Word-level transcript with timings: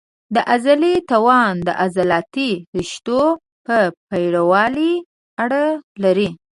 د 0.35 0.37
عضلې 0.51 0.95
توان 1.11 1.53
د 1.67 1.69
عضلاتي 1.81 2.51
رشتو 2.77 3.21
په 3.65 3.75
پېړوالي 4.09 4.93
اړه 5.43 5.63
لري. 6.03 6.29